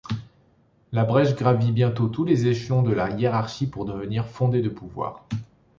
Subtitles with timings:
[0.93, 5.27] Labrèche gravit bientôt tous les échelons de la hiérarchie pour devenir fondé de pouvoir.